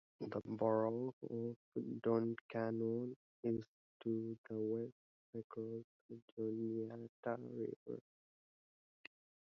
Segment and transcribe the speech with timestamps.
[0.19, 1.55] The borough of
[2.01, 3.63] Duncannon is
[4.01, 4.93] to the west,
[5.35, 8.01] across the Juniata River.